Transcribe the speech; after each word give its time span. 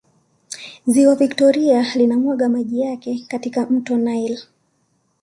ziwa 0.87 1.15
victoria 1.15 1.93
linamwaga 1.95 2.49
maji 2.49 2.79
yake 2.81 3.25
katika 3.29 3.65
mto 3.65 3.97
nile 3.97 4.39